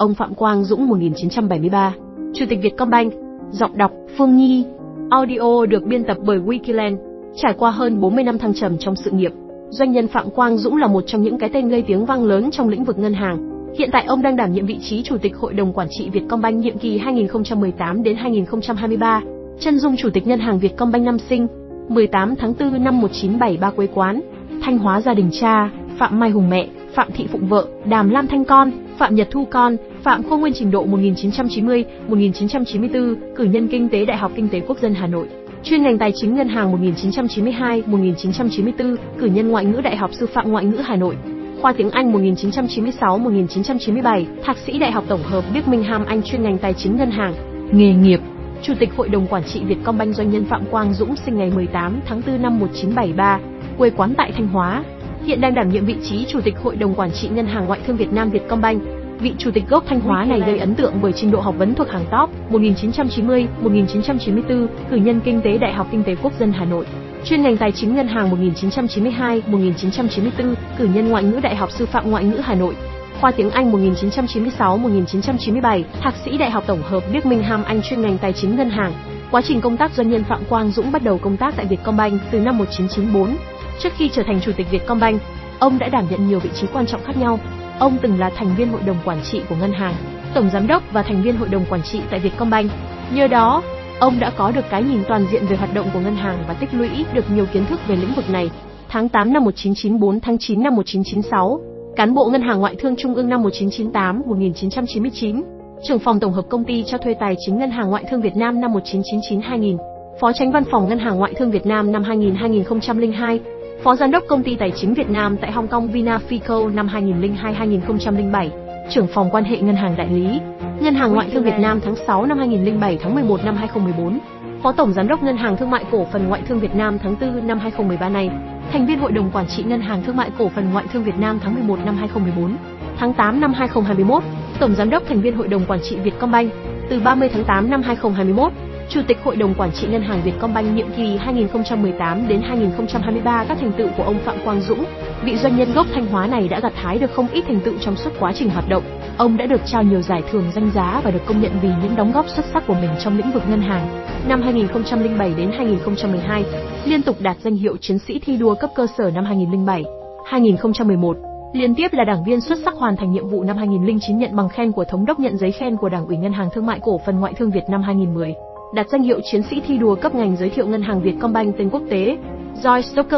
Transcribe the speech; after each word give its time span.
Ông 0.00 0.14
Phạm 0.14 0.34
Quang 0.34 0.64
Dũng 0.64 0.88
1973, 0.88 1.94
Chủ 2.34 2.44
tịch 2.48 2.58
Vietcombank, 2.62 3.12
giọng 3.50 3.78
đọc 3.78 3.92
Phương 4.18 4.36
Nhi. 4.36 4.64
Audio 5.10 5.66
được 5.66 5.86
biên 5.86 6.04
tập 6.04 6.16
bởi 6.24 6.38
Wikiland. 6.38 6.96
Trải 7.36 7.54
qua 7.58 7.70
hơn 7.70 8.00
40 8.00 8.24
năm 8.24 8.38
thăng 8.38 8.54
trầm 8.54 8.78
trong 8.78 8.96
sự 8.96 9.10
nghiệp, 9.10 9.32
doanh 9.70 9.92
nhân 9.92 10.08
Phạm 10.08 10.30
Quang 10.30 10.58
Dũng 10.58 10.76
là 10.76 10.86
một 10.86 11.04
trong 11.06 11.22
những 11.22 11.38
cái 11.38 11.50
tên 11.52 11.68
gây 11.68 11.82
tiếng 11.82 12.06
vang 12.06 12.24
lớn 12.24 12.50
trong 12.50 12.68
lĩnh 12.68 12.84
vực 12.84 12.98
ngân 12.98 13.14
hàng. 13.14 13.38
Hiện 13.78 13.88
tại 13.92 14.04
ông 14.06 14.22
đang 14.22 14.36
đảm 14.36 14.52
nhiệm 14.52 14.66
vị 14.66 14.78
trí 14.82 15.02
Chủ 15.02 15.18
tịch 15.18 15.36
Hội 15.36 15.54
đồng 15.54 15.72
Quản 15.72 15.88
trị 15.90 16.10
Vietcombank 16.10 16.58
nhiệm 16.58 16.78
kỳ 16.78 16.98
2018 16.98 18.02
đến 18.02 18.16
2023. 18.16 19.22
Chân 19.60 19.78
dung 19.78 19.96
Chủ 19.96 20.10
tịch 20.10 20.26
Ngân 20.26 20.40
hàng 20.40 20.58
Vietcombank 20.58 21.04
năm 21.04 21.18
sinh, 21.18 21.46
18 21.88 22.34
tháng 22.36 22.54
4 22.60 22.84
năm 22.84 23.00
1973 23.00 23.70
quê 23.70 23.86
quán, 23.86 24.20
Thanh 24.62 24.78
Hóa 24.78 25.00
gia 25.00 25.14
đình 25.14 25.30
cha, 25.40 25.70
Phạm 25.98 26.20
Mai 26.20 26.30
Hùng 26.30 26.50
mẹ, 26.50 26.68
Phạm 26.94 27.12
Thị 27.12 27.26
Phụng 27.32 27.46
vợ, 27.46 27.66
Đàm 27.84 28.10
Lam 28.10 28.26
Thanh 28.26 28.44
con, 28.44 28.70
Phạm 28.98 29.14
Nhật 29.14 29.28
Thu 29.30 29.44
con, 29.50 29.76
Phạm 30.02 30.22
Khô 30.22 30.36
Nguyên 30.36 30.52
trình 30.52 30.70
độ 30.70 30.86
1990-1994, 30.86 33.14
cử 33.36 33.44
nhân 33.44 33.68
kinh 33.68 33.88
tế 33.88 34.04
Đại 34.04 34.16
học 34.16 34.32
Kinh 34.36 34.48
tế 34.48 34.60
Quốc 34.60 34.78
dân 34.78 34.94
Hà 34.94 35.06
Nội. 35.06 35.26
Chuyên 35.64 35.82
ngành 35.82 35.98
tài 35.98 36.12
chính 36.14 36.34
ngân 36.34 36.48
hàng 36.48 36.72
1992-1994, 36.72 38.96
cử 39.18 39.26
nhân 39.26 39.48
ngoại 39.48 39.64
ngữ 39.64 39.80
Đại 39.80 39.96
học 39.96 40.10
Sư 40.12 40.26
phạm 40.26 40.52
Ngoại 40.52 40.64
ngữ 40.64 40.76
Hà 40.76 40.96
Nội. 40.96 41.16
Khoa 41.60 41.72
tiếng 41.72 41.90
Anh 41.90 42.12
1996-1997, 42.12 44.24
Thạc 44.44 44.58
sĩ 44.58 44.78
Đại 44.78 44.92
học 44.92 45.04
Tổng 45.08 45.22
hợp 45.22 45.44
Bắc 45.54 45.68
Minh 45.68 45.82
Ham 45.82 46.04
Anh 46.04 46.22
chuyên 46.22 46.42
ngành 46.42 46.58
tài 46.58 46.74
chính 46.74 46.96
ngân 46.96 47.10
hàng. 47.10 47.34
Nghề 47.72 47.94
nghiệp 47.94 48.20
Chủ 48.62 48.74
tịch 48.78 48.90
Hội 48.96 49.08
đồng 49.08 49.26
Quản 49.26 49.44
trị 49.44 49.64
Vietcombank 49.64 50.14
doanh 50.14 50.30
nhân 50.30 50.44
Phạm 50.44 50.64
Quang 50.70 50.94
Dũng 50.94 51.16
sinh 51.16 51.38
ngày 51.38 51.50
18 51.54 52.00
tháng 52.06 52.22
4 52.26 52.42
năm 52.42 52.58
1973, 52.58 53.38
quê 53.78 53.90
quán 53.90 54.14
tại 54.16 54.32
Thanh 54.32 54.48
Hóa. 54.48 54.84
Hiện 55.24 55.40
đang 55.40 55.54
đảm 55.54 55.68
nhiệm 55.68 55.84
vị 55.84 55.96
trí 56.02 56.26
Chủ 56.28 56.40
tịch 56.40 56.54
Hội 56.62 56.76
đồng 56.76 56.94
Quản 56.94 57.12
trị 57.12 57.28
Ngân 57.28 57.46
hàng 57.46 57.66
Ngoại 57.66 57.80
thương 57.86 57.96
Việt 57.96 58.12
Nam 58.12 58.30
Vietcombank. 58.30 58.82
Vị 59.18 59.32
chủ 59.38 59.50
tịch 59.50 59.68
gốc 59.68 59.84
Thanh 59.86 60.00
Hóa 60.00 60.24
này 60.24 60.40
gây 60.46 60.58
ấn 60.58 60.74
tượng 60.74 60.94
bởi 61.02 61.12
trình 61.12 61.30
độ 61.30 61.40
học 61.40 61.54
vấn 61.58 61.74
thuộc 61.74 61.88
hàng 61.88 62.04
top 62.10 62.30
1990-1994, 62.50 64.66
cử 64.90 64.96
nhân 64.96 65.20
kinh 65.24 65.40
tế 65.40 65.58
Đại 65.58 65.72
học 65.72 65.86
Kinh 65.90 66.02
tế 66.02 66.14
Quốc 66.22 66.32
dân 66.38 66.52
Hà 66.52 66.64
Nội. 66.64 66.86
Chuyên 67.24 67.42
ngành 67.42 67.56
tài 67.56 67.72
chính 67.72 67.94
ngân 67.94 68.08
hàng 68.08 68.52
1992-1994, 68.52 70.54
cử 70.78 70.88
nhân 70.94 71.08
ngoại 71.08 71.24
ngữ 71.24 71.40
Đại 71.42 71.56
học 71.56 71.70
Sư 71.70 71.86
phạm 71.86 72.10
Ngoại 72.10 72.24
ngữ 72.24 72.36
Hà 72.36 72.54
Nội. 72.54 72.74
Khoa 73.20 73.30
tiếng 73.30 73.50
Anh 73.50 73.72
1996-1997, 73.72 75.82
Thạc 76.00 76.14
sĩ 76.24 76.38
Đại 76.38 76.50
học 76.50 76.64
Tổng 76.66 76.82
hợp 76.82 77.02
Birmingham 77.12 77.64
Anh 77.64 77.82
chuyên 77.82 78.02
ngành 78.02 78.18
tài 78.18 78.32
chính 78.32 78.56
ngân 78.56 78.70
hàng. 78.70 78.92
Quá 79.30 79.42
trình 79.42 79.60
công 79.60 79.76
tác 79.76 79.92
doanh 79.92 80.10
nhân 80.10 80.24
Phạm 80.24 80.44
Quang 80.48 80.70
Dũng 80.70 80.92
bắt 80.92 81.02
đầu 81.02 81.18
công 81.18 81.36
tác 81.36 81.56
tại 81.56 81.66
Vietcombank 81.66 82.20
từ 82.30 82.40
năm 82.40 82.58
1994. 82.58 83.36
Trước 83.82 83.92
khi 83.96 84.10
trở 84.12 84.22
thành 84.22 84.40
chủ 84.40 84.52
tịch 84.56 84.66
Vietcombank, 84.70 85.22
ông 85.58 85.78
đã 85.78 85.88
đảm 85.88 86.04
nhận 86.10 86.28
nhiều 86.28 86.38
vị 86.38 86.50
trí 86.54 86.66
quan 86.72 86.86
trọng 86.86 87.04
khác 87.04 87.16
nhau. 87.16 87.38
Ông 87.78 87.98
từng 88.02 88.18
là 88.18 88.30
thành 88.36 88.54
viên 88.56 88.68
hội 88.68 88.80
đồng 88.86 88.96
quản 89.04 89.18
trị 89.22 89.42
của 89.48 89.56
ngân 89.60 89.72
hàng, 89.72 89.94
tổng 90.34 90.50
giám 90.52 90.66
đốc 90.66 90.82
và 90.92 91.02
thành 91.02 91.22
viên 91.22 91.36
hội 91.36 91.48
đồng 91.48 91.64
quản 91.70 91.82
trị 91.82 92.00
tại 92.10 92.20
Vietcombank. 92.20 92.70
Nhờ 93.14 93.26
đó, 93.26 93.62
ông 94.00 94.20
đã 94.20 94.30
có 94.30 94.50
được 94.50 94.64
cái 94.70 94.82
nhìn 94.82 95.02
toàn 95.08 95.26
diện 95.32 95.46
về 95.46 95.56
hoạt 95.56 95.74
động 95.74 95.86
của 95.94 96.00
ngân 96.00 96.16
hàng 96.16 96.44
và 96.48 96.54
tích 96.54 96.74
lũy 96.74 96.88
được 97.12 97.24
nhiều 97.34 97.46
kiến 97.52 97.66
thức 97.66 97.80
về 97.88 97.96
lĩnh 97.96 98.14
vực 98.14 98.30
này. 98.30 98.50
Tháng 98.88 99.08
8 99.08 99.32
năm 99.32 99.44
1994 99.44 100.20
tháng 100.20 100.38
9 100.38 100.62
năm 100.62 100.76
1996, 100.76 101.60
cán 101.96 102.14
bộ 102.14 102.30
Ngân 102.30 102.42
hàng 102.42 102.60
Ngoại 102.60 102.74
thương 102.78 102.96
Trung 102.96 103.14
ương 103.14 103.28
năm 103.28 103.42
1998-1999, 103.42 105.42
trưởng 105.88 105.98
phòng 105.98 106.20
tổng 106.20 106.32
hợp 106.32 106.44
công 106.50 106.64
ty 106.64 106.84
cho 106.86 106.98
thuê 106.98 107.14
tài 107.14 107.36
chính 107.46 107.58
Ngân 107.58 107.70
hàng 107.70 107.90
Ngoại 107.90 108.04
thương 108.10 108.20
Việt 108.20 108.36
Nam 108.36 108.60
năm 108.60 108.74
1999-2000, 108.74 109.76
phó 110.20 110.32
tránh 110.32 110.52
văn 110.52 110.64
phòng 110.70 110.88
Ngân 110.88 110.98
hàng 110.98 111.18
Ngoại 111.18 111.32
thương 111.36 111.50
Việt 111.50 111.66
Nam 111.66 111.92
năm 111.92 112.02
2000-2002, 112.02 113.38
phó 113.84 113.96
giám 113.96 114.10
đốc 114.10 114.24
công 114.28 114.42
ty 114.42 114.56
tài 114.56 114.72
chính 114.76 114.94
Việt 114.94 115.10
Nam 115.10 115.36
tại 115.36 115.52
Hong 115.52 115.68
Kong 115.68 115.88
Vinafico 115.92 116.74
năm 116.74 116.88
2002-2007, 116.88 118.48
trưởng 118.90 119.06
phòng 119.06 119.28
quan 119.32 119.44
hệ 119.44 119.58
ngân 119.58 119.76
hàng 119.76 119.96
đại 119.96 120.08
lý, 120.10 120.40
Ngân 120.80 120.94
hàng 120.94 121.12
Ngoại 121.12 121.30
thương 121.32 121.44
Việt 121.44 121.58
Nam 121.58 121.80
tháng 121.80 121.94
6 122.06 122.26
năm 122.26 122.38
2007 122.38 122.98
tháng 123.02 123.14
11 123.14 123.44
năm 123.44 123.56
2014, 123.56 124.18
phó 124.62 124.72
tổng 124.72 124.92
giám 124.92 125.08
đốc 125.08 125.22
Ngân 125.22 125.36
hàng 125.36 125.56
Thương 125.56 125.70
mại 125.70 125.84
Cổ 125.90 126.06
phần 126.12 126.28
Ngoại 126.28 126.42
thương 126.48 126.60
Việt 126.60 126.74
Nam 126.74 126.98
tháng 126.98 127.16
4 127.20 127.46
năm 127.46 127.58
2013 127.58 128.08
này, 128.08 128.30
thành 128.72 128.86
viên 128.86 128.98
hội 128.98 129.12
đồng 129.12 129.30
quản 129.30 129.46
trị 129.46 129.62
Ngân 129.62 129.80
hàng 129.80 130.02
Thương 130.02 130.16
mại 130.16 130.30
Cổ 130.38 130.48
phần 130.48 130.70
Ngoại 130.72 130.84
thương 130.92 131.04
Việt 131.04 131.18
Nam 131.18 131.38
tháng 131.42 131.54
11 131.54 131.78
năm 131.84 131.96
2014, 131.96 132.56
tháng 132.98 133.12
8 133.12 133.40
năm 133.40 133.52
2021, 133.52 134.22
tổng 134.60 134.74
giám 134.74 134.90
đốc 134.90 135.02
thành 135.08 135.20
viên 135.20 135.36
hội 135.36 135.48
đồng 135.48 135.66
quản 135.66 135.80
trị 135.82 135.96
Vietcombank, 135.96 136.52
từ 136.90 137.00
30 137.00 137.28
tháng 137.28 137.44
8 137.44 137.70
năm 137.70 137.82
2021, 137.82 138.52
Chủ 138.90 139.00
tịch 139.08 139.18
Hội 139.24 139.36
đồng 139.36 139.54
Quản 139.54 139.72
trị 139.72 139.86
Ngân 139.90 140.02
hàng 140.02 140.22
Vietcombank 140.24 140.76
nhiệm 140.76 140.92
kỳ 140.96 141.16
2018 141.16 142.28
đến 142.28 142.42
2023 142.42 143.44
các 143.48 143.58
thành 143.60 143.72
tựu 143.78 143.88
của 143.96 144.02
ông 144.02 144.18
Phạm 144.24 144.36
Quang 144.44 144.60
Dũng, 144.60 144.84
vị 145.24 145.36
doanh 145.36 145.56
nhân 145.56 145.72
gốc 145.74 145.86
Thanh 145.94 146.06
Hóa 146.06 146.26
này 146.26 146.48
đã 146.48 146.60
gặt 146.60 146.72
hái 146.76 146.98
được 146.98 147.10
không 147.14 147.28
ít 147.32 147.44
thành 147.46 147.60
tựu 147.64 147.74
trong 147.80 147.96
suốt 147.96 148.10
quá 148.20 148.32
trình 148.34 148.50
hoạt 148.50 148.68
động. 148.68 148.82
Ông 149.16 149.36
đã 149.36 149.46
được 149.46 149.60
trao 149.66 149.82
nhiều 149.82 150.02
giải 150.02 150.22
thưởng 150.30 150.44
danh 150.54 150.70
giá 150.74 151.00
và 151.04 151.10
được 151.10 151.26
công 151.26 151.40
nhận 151.40 151.52
vì 151.62 151.68
những 151.82 151.96
đóng 151.96 152.12
góp 152.12 152.28
xuất 152.28 152.44
sắc 152.52 152.66
của 152.66 152.74
mình 152.74 152.90
trong 153.04 153.16
lĩnh 153.16 153.32
vực 153.32 153.42
ngân 153.48 153.60
hàng. 153.60 154.04
Năm 154.28 154.42
2007 154.42 155.34
đến 155.36 155.50
2012, 155.52 156.44
liên 156.84 157.02
tục 157.02 157.16
đạt 157.20 157.36
danh 157.42 157.56
hiệu 157.56 157.76
chiến 157.80 157.98
sĩ 157.98 158.18
thi 158.18 158.36
đua 158.36 158.54
cấp 158.54 158.70
cơ 158.74 158.86
sở 158.98 159.10
năm 159.14 159.24
2007, 159.24 159.84
2011, 160.26 161.16
Liên 161.52 161.74
tiếp 161.74 161.88
là 161.92 162.04
đảng 162.04 162.24
viên 162.24 162.40
xuất 162.40 162.58
sắc 162.64 162.74
hoàn 162.74 162.96
thành 162.96 163.12
nhiệm 163.12 163.28
vụ 163.28 163.44
năm 163.44 163.56
2009 163.56 164.18
nhận 164.18 164.36
bằng 164.36 164.48
khen 164.48 164.72
của 164.72 164.84
thống 164.84 165.06
đốc 165.06 165.20
nhận 165.20 165.36
giấy 165.36 165.52
khen 165.52 165.76
của 165.76 165.88
Đảng 165.88 166.06
ủy 166.06 166.16
Ngân 166.16 166.32
hàng 166.32 166.48
Thương 166.54 166.66
mại 166.66 166.80
Cổ 166.82 167.00
phần 167.06 167.20
Ngoại 167.20 167.32
thương 167.36 167.50
Việt 167.50 167.64
năm 167.68 167.82
2010 167.82 168.34
đạt 168.72 168.88
danh 168.88 169.02
hiệu 169.02 169.20
chiến 169.30 169.42
sĩ 169.42 169.60
thi 169.66 169.78
đua 169.78 169.94
cấp 169.94 170.14
ngành 170.14 170.36
giới 170.36 170.50
thiệu 170.50 170.66
ngân 170.66 170.82
hàng 170.82 171.02
Vietcombank 171.02 171.58
tên 171.58 171.70
quốc 171.70 171.82
tế, 171.90 172.18
Joy 172.62 172.80
Stock 172.80 173.10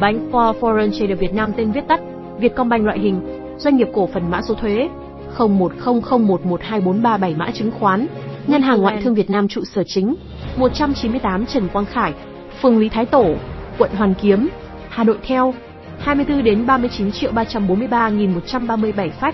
Bank 0.00 0.32
for 0.32 0.52
Foreign 0.60 0.90
Trader 0.90 1.18
Việt 1.18 1.34
Nam 1.34 1.52
tên 1.56 1.72
viết 1.72 1.88
tắt, 1.88 2.00
Vietcombank 2.38 2.84
loại 2.84 2.98
hình, 2.98 3.20
doanh 3.58 3.76
nghiệp 3.76 3.88
cổ 3.94 4.06
phần 4.06 4.30
mã 4.30 4.42
số 4.42 4.54
thuế 4.54 4.88
0100112437 5.36 7.36
mã 7.36 7.50
chứng 7.50 7.70
khoán, 7.70 8.06
Ngân 8.46 8.62
hàng 8.62 8.82
Ngoại 8.82 9.00
thương 9.02 9.14
Việt 9.14 9.30
Nam 9.30 9.48
trụ 9.48 9.64
sở 9.64 9.82
chính, 9.86 10.14
198 10.56 11.46
Trần 11.46 11.68
Quang 11.68 11.84
Khải, 11.84 12.12
phường 12.62 12.78
Lý 12.78 12.88
Thái 12.88 13.06
Tổ, 13.06 13.34
quận 13.78 13.90
Hoàn 13.96 14.14
Kiếm, 14.22 14.48
Hà 14.88 15.04
Nội 15.04 15.18
theo 15.26 15.54
24 15.98 16.44
đến 16.44 16.66
39 16.66 17.12
triệu 17.12 17.32
343.137 17.32 19.10
fax, 19.20 19.32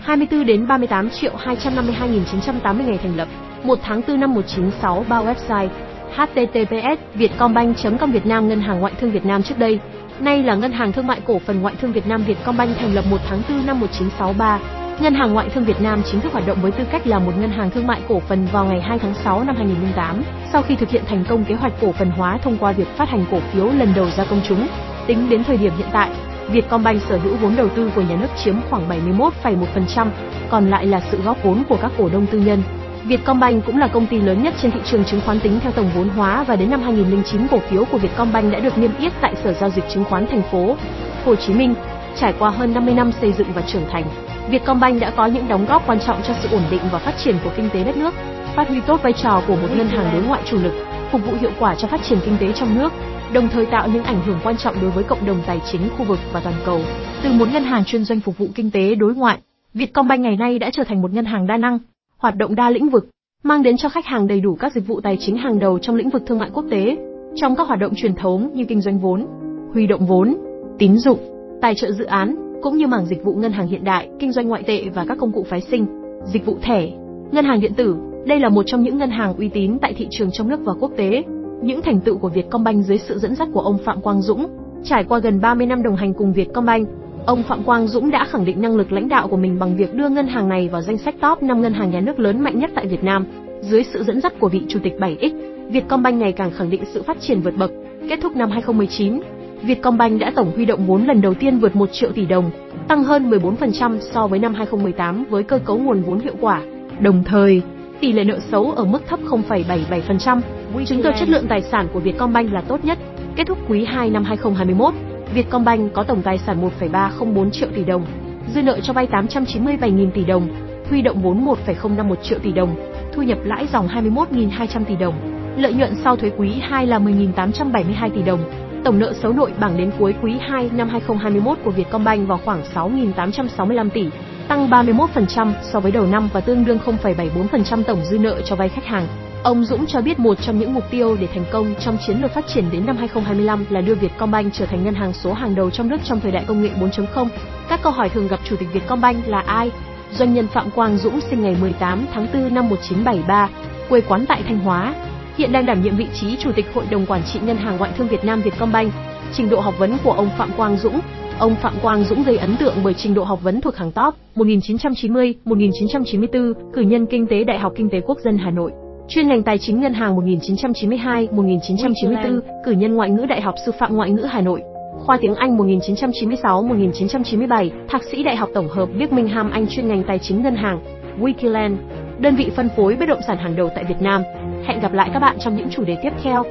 24 0.00 0.46
đến 0.46 0.68
38 0.68 1.10
triệu 1.10 1.32
252.980 1.44 2.86
ngày 2.86 2.98
thành 3.02 3.16
lập. 3.16 3.28
1 3.64 3.78
tháng 3.82 4.00
4 4.08 4.20
năm 4.20 4.34
196 4.34 5.04
ba 5.08 5.22
website 5.22 5.68
https 6.16 6.98
vietcombank.com 7.14 8.12
Việt 8.12 8.26
Nam 8.26 8.48
Ngân 8.48 8.60
hàng 8.60 8.80
Ngoại 8.80 8.92
thương 9.00 9.10
Việt 9.10 9.24
Nam 9.24 9.42
trước 9.42 9.58
đây, 9.58 9.78
nay 10.20 10.42
là 10.42 10.54
Ngân 10.54 10.72
hàng 10.72 10.92
Thương 10.92 11.06
mại 11.06 11.20
Cổ 11.26 11.38
phần 11.38 11.60
Ngoại 11.60 11.74
thương 11.80 11.92
Việt 11.92 12.06
Nam 12.06 12.24
Vietcombank 12.24 12.76
thành 12.78 12.94
lập 12.94 13.04
1 13.10 13.16
tháng 13.28 13.42
4 13.48 13.66
năm 13.66 13.80
1963. 13.80 14.60
Ngân 15.00 15.14
hàng 15.14 15.32
Ngoại 15.32 15.48
thương 15.48 15.64
Việt 15.64 15.80
Nam 15.80 16.02
chính 16.10 16.20
thức 16.20 16.32
hoạt 16.32 16.46
động 16.46 16.58
với 16.62 16.72
tư 16.72 16.84
cách 16.92 17.06
là 17.06 17.18
một 17.18 17.32
ngân 17.40 17.50
hàng 17.50 17.70
thương 17.70 17.86
mại 17.86 18.00
cổ 18.08 18.20
phần 18.20 18.46
vào 18.52 18.64
ngày 18.64 18.80
2 18.80 18.98
tháng 18.98 19.14
6 19.14 19.44
năm 19.44 19.56
2008, 19.56 20.22
sau 20.52 20.62
khi 20.62 20.76
thực 20.76 20.90
hiện 20.90 21.02
thành 21.06 21.24
công 21.28 21.44
kế 21.44 21.54
hoạch 21.54 21.72
cổ 21.80 21.92
phần 21.92 22.10
hóa 22.10 22.38
thông 22.42 22.56
qua 22.58 22.72
việc 22.72 22.88
phát 22.96 23.08
hành 23.08 23.24
cổ 23.30 23.40
phiếu 23.52 23.66
lần 23.66 23.92
đầu 23.96 24.06
ra 24.16 24.24
công 24.24 24.40
chúng. 24.48 24.68
Tính 25.06 25.28
đến 25.30 25.44
thời 25.44 25.56
điểm 25.56 25.72
hiện 25.78 25.88
tại, 25.92 26.10
Vietcombank 26.48 27.02
sở 27.02 27.18
hữu 27.18 27.36
vốn 27.36 27.56
đầu 27.56 27.68
tư 27.68 27.90
của 27.94 28.02
nhà 28.02 28.16
nước 28.16 28.28
chiếm 28.44 28.54
khoảng 28.70 28.88
71,1%, 29.08 30.06
còn 30.50 30.70
lại 30.70 30.86
là 30.86 31.00
sự 31.10 31.22
góp 31.22 31.42
vốn 31.42 31.62
của 31.68 31.78
các 31.82 31.92
cổ 31.98 32.08
đông 32.08 32.26
tư 32.26 32.38
nhân. 32.38 32.62
Vietcombank 33.08 33.66
cũng 33.66 33.78
là 33.78 33.88
công 33.88 34.06
ty 34.06 34.20
lớn 34.20 34.42
nhất 34.42 34.54
trên 34.62 34.70
thị 34.70 34.80
trường 34.84 35.04
chứng 35.04 35.20
khoán 35.20 35.40
tính 35.40 35.58
theo 35.62 35.72
tổng 35.72 35.90
vốn 35.94 36.08
hóa 36.08 36.44
và 36.44 36.56
đến 36.56 36.70
năm 36.70 36.82
2009 36.82 37.46
cổ 37.50 37.58
phiếu 37.58 37.84
của 37.84 37.98
Vietcombank 37.98 38.52
đã 38.52 38.60
được 38.60 38.78
niêm 38.78 38.90
yết 38.98 39.12
tại 39.20 39.34
Sở 39.44 39.52
giao 39.52 39.70
dịch 39.70 39.84
chứng 39.88 40.04
khoán 40.04 40.26
thành 40.26 40.42
phố 40.52 40.76
Hồ 41.24 41.34
Chí 41.36 41.54
Minh. 41.54 41.74
Trải 42.16 42.34
qua 42.38 42.50
hơn 42.50 42.74
50 42.74 42.94
năm 42.94 43.12
xây 43.20 43.32
dựng 43.32 43.52
và 43.54 43.62
trưởng 43.62 43.86
thành, 43.90 44.04
Vietcombank 44.50 45.00
đã 45.00 45.10
có 45.10 45.26
những 45.26 45.48
đóng 45.48 45.66
góp 45.66 45.86
quan 45.86 46.00
trọng 46.00 46.22
cho 46.22 46.34
sự 46.42 46.48
ổn 46.48 46.62
định 46.70 46.80
và 46.92 46.98
phát 46.98 47.14
triển 47.24 47.36
của 47.44 47.50
kinh 47.56 47.70
tế 47.72 47.84
đất 47.84 47.96
nước, 47.96 48.14
phát 48.56 48.68
huy 48.68 48.80
tốt 48.80 49.02
vai 49.02 49.12
trò 49.12 49.42
của 49.46 49.56
một 49.56 49.68
ngân 49.76 49.88
hàng 49.88 50.10
đối 50.12 50.22
ngoại 50.22 50.42
chủ 50.44 50.58
lực, 50.62 50.72
phục 51.12 51.20
vụ 51.26 51.32
hiệu 51.40 51.50
quả 51.58 51.74
cho 51.74 51.88
phát 51.88 52.00
triển 52.02 52.18
kinh 52.24 52.36
tế 52.40 52.52
trong 52.52 52.78
nước, 52.78 52.92
đồng 53.32 53.48
thời 53.48 53.66
tạo 53.66 53.88
những 53.88 54.04
ảnh 54.04 54.20
hưởng 54.26 54.40
quan 54.44 54.56
trọng 54.56 54.80
đối 54.80 54.90
với 54.90 55.04
cộng 55.04 55.26
đồng 55.26 55.42
tài 55.46 55.60
chính 55.72 55.88
khu 55.98 56.04
vực 56.04 56.18
và 56.32 56.40
toàn 56.40 56.56
cầu. 56.66 56.80
Từ 57.22 57.32
một 57.32 57.48
ngân 57.52 57.64
hàng 57.64 57.84
chuyên 57.84 58.04
doanh 58.04 58.20
phục 58.20 58.38
vụ 58.38 58.46
kinh 58.54 58.70
tế 58.70 58.94
đối 58.94 59.14
ngoại, 59.14 59.38
Vietcombank 59.74 60.20
ngày 60.20 60.36
nay 60.36 60.58
đã 60.58 60.70
trở 60.70 60.84
thành 60.84 61.02
một 61.02 61.12
ngân 61.12 61.24
hàng 61.24 61.46
đa 61.46 61.56
năng, 61.56 61.78
hoạt 62.18 62.36
động 62.36 62.54
đa 62.54 62.70
lĩnh 62.70 62.88
vực, 62.88 63.08
mang 63.42 63.62
đến 63.62 63.76
cho 63.76 63.88
khách 63.88 64.06
hàng 64.06 64.26
đầy 64.26 64.40
đủ 64.40 64.54
các 64.54 64.72
dịch 64.72 64.86
vụ 64.86 65.00
tài 65.00 65.16
chính 65.20 65.36
hàng 65.36 65.58
đầu 65.58 65.78
trong 65.78 65.96
lĩnh 65.96 66.10
vực 66.10 66.22
thương 66.26 66.38
mại 66.38 66.50
quốc 66.52 66.64
tế, 66.70 66.96
trong 67.34 67.56
các 67.56 67.68
hoạt 67.68 67.80
động 67.80 67.92
truyền 67.96 68.14
thống 68.14 68.50
như 68.54 68.64
kinh 68.64 68.80
doanh 68.80 68.98
vốn, 68.98 69.26
huy 69.72 69.86
động 69.86 70.06
vốn, 70.06 70.36
tín 70.78 70.98
dụng, 70.98 71.18
tài 71.60 71.74
trợ 71.74 71.92
dự 71.92 72.04
án, 72.04 72.36
cũng 72.62 72.76
như 72.76 72.86
mảng 72.86 73.06
dịch 73.06 73.24
vụ 73.24 73.34
ngân 73.34 73.52
hàng 73.52 73.66
hiện 73.66 73.84
đại, 73.84 74.08
kinh 74.18 74.32
doanh 74.32 74.48
ngoại 74.48 74.62
tệ 74.62 74.88
và 74.94 75.04
các 75.08 75.18
công 75.18 75.32
cụ 75.32 75.46
phái 75.50 75.60
sinh, 75.60 75.86
dịch 76.24 76.46
vụ 76.46 76.56
thẻ, 76.62 76.88
ngân 77.32 77.44
hàng 77.44 77.60
điện 77.60 77.74
tử. 77.74 77.96
Đây 78.26 78.40
là 78.40 78.48
một 78.48 78.62
trong 78.66 78.82
những 78.82 78.98
ngân 78.98 79.10
hàng 79.10 79.36
uy 79.36 79.48
tín 79.48 79.78
tại 79.78 79.94
thị 79.94 80.06
trường 80.10 80.30
trong 80.30 80.48
nước 80.48 80.60
và 80.64 80.72
quốc 80.80 80.92
tế. 80.96 81.24
Những 81.62 81.82
thành 81.82 82.00
tựu 82.00 82.18
của 82.18 82.28
Vietcombank 82.28 82.84
dưới 82.84 82.98
sự 82.98 83.18
dẫn 83.18 83.34
dắt 83.34 83.48
của 83.52 83.60
ông 83.60 83.78
Phạm 83.84 84.00
Quang 84.00 84.22
Dũng, 84.22 84.46
trải 84.84 85.04
qua 85.04 85.18
gần 85.18 85.40
30 85.40 85.66
năm 85.66 85.82
đồng 85.82 85.96
hành 85.96 86.14
cùng 86.14 86.32
Vietcombank, 86.32 86.88
Ông 87.28 87.42
Phạm 87.42 87.62
Quang 87.62 87.88
Dũng 87.88 88.10
đã 88.10 88.24
khẳng 88.24 88.44
định 88.44 88.62
năng 88.62 88.76
lực 88.76 88.92
lãnh 88.92 89.08
đạo 89.08 89.28
của 89.28 89.36
mình 89.36 89.58
bằng 89.58 89.76
việc 89.76 89.94
đưa 89.94 90.08
ngân 90.08 90.26
hàng 90.26 90.48
này 90.48 90.68
vào 90.68 90.82
danh 90.82 90.98
sách 90.98 91.14
top 91.20 91.42
5 91.42 91.62
ngân 91.62 91.72
hàng 91.72 91.90
nhà 91.90 92.00
nước 92.00 92.18
lớn 92.18 92.40
mạnh 92.40 92.58
nhất 92.58 92.70
tại 92.74 92.86
Việt 92.86 93.04
Nam. 93.04 93.26
Dưới 93.60 93.84
sự 93.84 94.04
dẫn 94.04 94.20
dắt 94.20 94.32
của 94.40 94.48
vị 94.48 94.62
chủ 94.68 94.78
tịch 94.82 94.92
7X, 94.98 95.30
Vietcombank 95.70 96.20
ngày 96.20 96.32
càng 96.32 96.50
khẳng 96.50 96.70
định 96.70 96.84
sự 96.92 97.02
phát 97.02 97.20
triển 97.20 97.40
vượt 97.40 97.56
bậc. 97.56 97.70
Kết 98.08 98.18
thúc 98.22 98.36
năm 98.36 98.50
2019, 98.50 99.20
Vietcombank 99.62 100.20
đã 100.20 100.32
tổng 100.36 100.52
huy 100.54 100.64
động 100.64 100.86
vốn 100.86 101.06
lần 101.06 101.20
đầu 101.20 101.34
tiên 101.34 101.58
vượt 101.58 101.76
1 101.76 101.92
triệu 101.92 102.12
tỷ 102.12 102.26
đồng, 102.26 102.50
tăng 102.88 103.04
hơn 103.04 103.30
14% 103.30 103.98
so 104.00 104.26
với 104.26 104.38
năm 104.38 104.54
2018 104.54 105.24
với 105.30 105.42
cơ 105.42 105.58
cấu 105.58 105.78
nguồn 105.78 106.02
vốn 106.02 106.20
hiệu 106.20 106.34
quả. 106.40 106.62
Đồng 107.00 107.24
thời, 107.24 107.62
tỷ 108.00 108.12
lệ 108.12 108.24
nợ 108.24 108.38
xấu 108.50 108.70
ở 108.70 108.84
mức 108.84 109.02
thấp 109.08 109.20
0,77%, 109.28 110.40
chứng 110.86 111.02
tỏ 111.02 111.10
chất 111.20 111.28
lượng 111.28 111.46
tài 111.48 111.62
sản 111.62 111.86
của 111.92 112.00
Vietcombank 112.00 112.52
là 112.52 112.60
tốt 112.60 112.84
nhất. 112.84 112.98
Kết 113.36 113.46
thúc 113.46 113.58
quý 113.68 113.84
2 113.84 114.10
năm 114.10 114.24
2021, 114.24 114.94
Vietcombank 115.34 115.94
có 115.94 116.02
tổng 116.02 116.22
tài 116.22 116.38
sản 116.38 116.60
1,304 116.60 117.50
triệu 117.50 117.68
tỷ 117.74 117.84
đồng, 117.84 118.06
dư 118.54 118.62
nợ 118.62 118.80
cho 118.80 118.92
vay 118.92 119.06
897.000 119.06 120.10
tỷ 120.10 120.24
đồng, 120.24 120.48
huy 120.90 121.02
động 121.02 121.22
vốn 121.22 121.44
1,051 121.44 122.18
triệu 122.22 122.38
tỷ 122.38 122.52
đồng, 122.52 122.76
thu 123.12 123.22
nhập 123.22 123.38
lãi 123.44 123.66
dòng 123.72 123.88
21.200 123.88 124.84
tỷ 124.84 124.96
đồng, 124.96 125.14
lợi 125.56 125.72
nhuận 125.74 125.94
sau 126.04 126.16
thuế 126.16 126.30
quý 126.36 126.52
2 126.60 126.86
là 126.86 126.98
10.872 126.98 128.10
tỷ 128.10 128.22
đồng. 128.22 128.40
Tổng 128.84 128.98
nợ 128.98 129.12
xấu 129.12 129.32
nội 129.32 129.52
bảng 129.60 129.76
đến 129.76 129.90
cuối 129.98 130.14
quý 130.22 130.36
2 130.40 130.70
năm 130.76 130.88
2021 130.88 131.58
của 131.64 131.70
Vietcombank 131.70 132.28
vào 132.28 132.40
khoảng 132.44 132.62
6.865 132.74 133.90
tỷ, 133.90 134.10
tăng 134.48 134.70
31% 134.70 135.52
so 135.62 135.80
với 135.80 135.92
đầu 135.92 136.06
năm 136.06 136.28
và 136.32 136.40
tương 136.40 136.64
đương 136.64 136.78
0,74% 136.84 137.82
tổng 137.82 138.04
dư 138.04 138.18
nợ 138.18 138.40
cho 138.44 138.56
vay 138.56 138.68
khách 138.68 138.84
hàng. 138.84 139.06
Ông 139.42 139.64
Dũng 139.64 139.86
cho 139.86 140.00
biết 140.00 140.18
một 140.18 140.34
trong 140.42 140.58
những 140.58 140.74
mục 140.74 140.84
tiêu 140.90 141.16
để 141.20 141.26
thành 141.26 141.44
công 141.52 141.74
trong 141.80 141.98
chiến 142.06 142.20
lược 142.20 142.30
phát 142.30 142.46
triển 142.46 142.64
đến 142.72 142.86
năm 142.86 142.96
2025 142.96 143.64
là 143.70 143.80
đưa 143.80 143.94
Vietcombank 143.94 144.54
trở 144.54 144.66
thành 144.66 144.84
ngân 144.84 144.94
hàng 144.94 145.12
số 145.12 145.32
hàng 145.32 145.54
đầu 145.54 145.70
trong 145.70 145.88
nước 145.88 145.96
trong 146.04 146.20
thời 146.20 146.32
đại 146.32 146.44
công 146.46 146.62
nghệ 146.62 146.70
4.0. 146.80 147.28
Các 147.68 147.80
câu 147.82 147.92
hỏi 147.92 148.08
thường 148.08 148.28
gặp 148.28 148.40
chủ 148.44 148.56
tịch 148.56 148.68
Vietcombank 148.72 149.28
là 149.28 149.40
ai? 149.40 149.70
Doanh 150.12 150.34
nhân 150.34 150.46
Phạm 150.46 150.70
Quang 150.70 150.98
Dũng 150.98 151.20
sinh 151.30 151.42
ngày 151.42 151.56
18 151.60 152.06
tháng 152.12 152.26
4 152.32 152.54
năm 152.54 152.68
1973, 152.68 153.48
quê 153.88 154.00
quán 154.00 154.24
tại 154.28 154.42
Thanh 154.48 154.58
Hóa, 154.58 154.94
hiện 155.36 155.52
đang 155.52 155.66
đảm 155.66 155.82
nhiệm 155.82 155.96
vị 155.96 156.06
trí 156.20 156.36
chủ 156.36 156.52
tịch 156.56 156.66
hội 156.74 156.84
đồng 156.90 157.06
quản 157.06 157.22
trị 157.32 157.40
ngân 157.42 157.56
hàng 157.56 157.76
ngoại 157.76 157.92
thương 157.96 158.08
Việt 158.08 158.24
Nam 158.24 158.42
Vietcombank. 158.42 158.92
Trình 159.32 159.48
độ 159.48 159.60
học 159.60 159.74
vấn 159.78 159.98
của 160.04 160.12
ông 160.12 160.30
Phạm 160.38 160.50
Quang 160.56 160.78
Dũng 160.78 161.00
Ông 161.38 161.56
Phạm 161.62 161.74
Quang 161.82 162.04
Dũng 162.04 162.22
gây 162.22 162.36
ấn 162.36 162.56
tượng 162.56 162.74
bởi 162.84 162.94
trình 162.94 163.14
độ 163.14 163.24
học 163.24 163.42
vấn 163.42 163.60
thuộc 163.60 163.76
hàng 163.76 163.92
top 163.92 164.14
1990-1994, 164.36 166.52
cử 166.72 166.80
nhân 166.80 167.06
kinh 167.06 167.26
tế 167.26 167.44
Đại 167.44 167.58
học 167.58 167.72
Kinh 167.76 167.90
tế 167.90 168.00
Quốc 168.00 168.18
dân 168.24 168.38
Hà 168.38 168.50
Nội. 168.50 168.87
Chuyên 169.08 169.28
ngành 169.28 169.42
tài 169.42 169.58
chính 169.58 169.80
ngân 169.80 169.94
hàng 169.94 170.16
1992-1994, 170.16 172.40
cử 172.64 172.72
nhân 172.72 172.94
ngoại 172.94 173.10
ngữ 173.10 173.26
Đại 173.26 173.40
học 173.40 173.54
Sư 173.66 173.72
phạm 173.78 173.96
Ngoại 173.96 174.10
ngữ 174.10 174.22
Hà 174.22 174.40
Nội. 174.40 174.62
Khoa 174.98 175.18
tiếng 175.20 175.34
Anh 175.34 175.56
1996-1997, 175.56 177.70
Thạc 177.88 178.02
sĩ 178.02 178.22
Đại 178.22 178.36
học 178.36 178.48
Tổng 178.54 178.68
hợp 178.68 178.88
Birmingham 178.98 179.50
Anh 179.50 179.66
chuyên 179.66 179.88
ngành 179.88 180.02
tài 180.06 180.18
chính 180.18 180.42
ngân 180.42 180.56
hàng. 180.56 180.80
Wikiland, 181.20 181.76
đơn 182.18 182.36
vị 182.36 182.50
phân 182.56 182.68
phối 182.76 182.96
bất 182.96 183.06
động 183.06 183.20
sản 183.26 183.38
hàng 183.38 183.56
đầu 183.56 183.68
tại 183.74 183.84
Việt 183.84 184.00
Nam. 184.00 184.22
Hẹn 184.66 184.80
gặp 184.80 184.92
lại 184.92 185.10
các 185.12 185.18
bạn 185.18 185.36
trong 185.40 185.56
những 185.56 185.68
chủ 185.70 185.84
đề 185.84 185.96
tiếp 186.02 186.12
theo. 186.22 186.44